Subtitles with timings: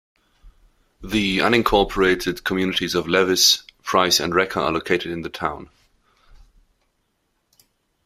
[1.03, 5.69] The unincorporated communities of Levis, Price and Requa are located in the town.